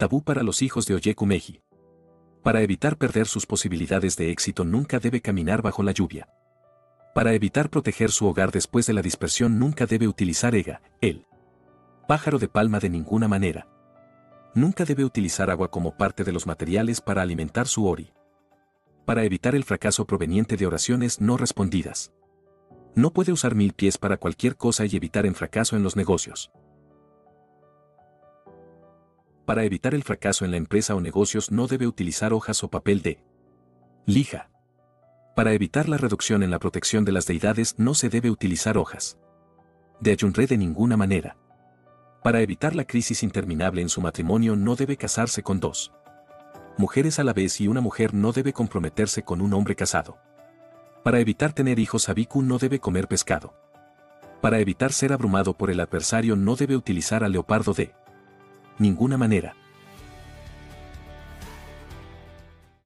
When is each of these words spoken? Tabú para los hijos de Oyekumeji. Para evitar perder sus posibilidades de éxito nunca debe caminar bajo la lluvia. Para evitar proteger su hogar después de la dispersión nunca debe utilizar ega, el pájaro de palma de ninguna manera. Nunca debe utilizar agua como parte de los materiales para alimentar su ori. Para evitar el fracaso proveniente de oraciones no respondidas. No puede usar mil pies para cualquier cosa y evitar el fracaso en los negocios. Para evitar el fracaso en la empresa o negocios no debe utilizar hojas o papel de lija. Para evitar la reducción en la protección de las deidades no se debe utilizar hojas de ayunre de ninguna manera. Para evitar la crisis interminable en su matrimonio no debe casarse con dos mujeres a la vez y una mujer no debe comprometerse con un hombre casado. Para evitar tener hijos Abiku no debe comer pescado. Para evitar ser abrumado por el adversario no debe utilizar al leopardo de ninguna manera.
Tabú 0.00 0.22
para 0.22 0.42
los 0.42 0.62
hijos 0.62 0.86
de 0.86 0.94
Oyekumeji. 0.94 1.60
Para 2.42 2.62
evitar 2.62 2.96
perder 2.96 3.26
sus 3.26 3.44
posibilidades 3.44 4.16
de 4.16 4.30
éxito 4.30 4.64
nunca 4.64 4.98
debe 4.98 5.20
caminar 5.20 5.60
bajo 5.60 5.82
la 5.82 5.92
lluvia. 5.92 6.26
Para 7.14 7.34
evitar 7.34 7.68
proteger 7.68 8.10
su 8.10 8.26
hogar 8.26 8.50
después 8.50 8.86
de 8.86 8.94
la 8.94 9.02
dispersión 9.02 9.58
nunca 9.58 9.84
debe 9.84 10.08
utilizar 10.08 10.54
ega, 10.54 10.80
el 11.02 11.26
pájaro 12.08 12.38
de 12.38 12.48
palma 12.48 12.80
de 12.80 12.88
ninguna 12.88 13.28
manera. 13.28 13.68
Nunca 14.54 14.86
debe 14.86 15.04
utilizar 15.04 15.50
agua 15.50 15.70
como 15.70 15.94
parte 15.94 16.24
de 16.24 16.32
los 16.32 16.46
materiales 16.46 17.02
para 17.02 17.20
alimentar 17.20 17.68
su 17.68 17.86
ori. 17.86 18.10
Para 19.04 19.24
evitar 19.24 19.54
el 19.54 19.64
fracaso 19.64 20.06
proveniente 20.06 20.56
de 20.56 20.66
oraciones 20.66 21.20
no 21.20 21.36
respondidas. 21.36 22.10
No 22.94 23.12
puede 23.12 23.32
usar 23.32 23.54
mil 23.54 23.74
pies 23.74 23.98
para 23.98 24.16
cualquier 24.16 24.56
cosa 24.56 24.86
y 24.86 24.96
evitar 24.96 25.26
el 25.26 25.34
fracaso 25.34 25.76
en 25.76 25.82
los 25.82 25.94
negocios. 25.94 26.50
Para 29.50 29.64
evitar 29.64 29.96
el 29.96 30.04
fracaso 30.04 30.44
en 30.44 30.52
la 30.52 30.58
empresa 30.58 30.94
o 30.94 31.00
negocios 31.00 31.50
no 31.50 31.66
debe 31.66 31.88
utilizar 31.88 32.32
hojas 32.32 32.62
o 32.62 32.70
papel 32.70 33.02
de 33.02 33.20
lija. 34.06 34.48
Para 35.34 35.52
evitar 35.54 35.88
la 35.88 35.96
reducción 35.96 36.44
en 36.44 36.52
la 36.52 36.60
protección 36.60 37.04
de 37.04 37.10
las 37.10 37.26
deidades 37.26 37.74
no 37.76 37.94
se 37.94 38.08
debe 38.08 38.30
utilizar 38.30 38.78
hojas 38.78 39.18
de 39.98 40.12
ayunre 40.12 40.46
de 40.46 40.56
ninguna 40.56 40.96
manera. 40.96 41.36
Para 42.22 42.42
evitar 42.42 42.76
la 42.76 42.84
crisis 42.84 43.24
interminable 43.24 43.82
en 43.82 43.88
su 43.88 44.00
matrimonio 44.00 44.54
no 44.54 44.76
debe 44.76 44.96
casarse 44.96 45.42
con 45.42 45.58
dos 45.58 45.90
mujeres 46.78 47.18
a 47.18 47.24
la 47.24 47.32
vez 47.32 47.60
y 47.60 47.66
una 47.66 47.80
mujer 47.80 48.14
no 48.14 48.30
debe 48.30 48.52
comprometerse 48.52 49.24
con 49.24 49.40
un 49.40 49.52
hombre 49.52 49.74
casado. 49.74 50.16
Para 51.02 51.18
evitar 51.18 51.52
tener 51.54 51.80
hijos 51.80 52.08
Abiku 52.08 52.42
no 52.42 52.58
debe 52.58 52.78
comer 52.78 53.08
pescado. 53.08 53.52
Para 54.40 54.60
evitar 54.60 54.92
ser 54.92 55.12
abrumado 55.12 55.54
por 55.54 55.72
el 55.72 55.80
adversario 55.80 56.36
no 56.36 56.54
debe 56.54 56.76
utilizar 56.76 57.24
al 57.24 57.32
leopardo 57.32 57.74
de 57.74 57.94
ninguna 58.80 59.16
manera. 59.18 59.54